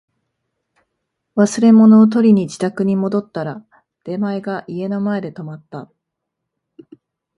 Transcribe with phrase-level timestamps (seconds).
[1.35, 3.63] 忘れ物を取りに自宅に戻ったら、
[4.03, 5.91] 出前が家の前で止まった